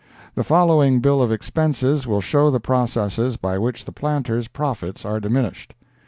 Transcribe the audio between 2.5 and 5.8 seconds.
processes by which the planter's profits are diminished.